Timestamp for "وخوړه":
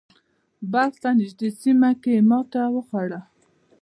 2.73-3.19